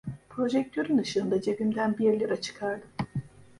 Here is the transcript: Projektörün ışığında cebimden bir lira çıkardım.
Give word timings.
Projektörün 0.29 0.97
ışığında 0.97 1.41
cebimden 1.41 1.97
bir 1.97 2.19
lira 2.19 2.41
çıkardım. 2.41 2.89